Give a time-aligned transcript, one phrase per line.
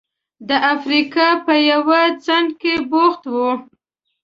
[0.47, 3.35] د افریقا په یوه څنډه کې بوخت و.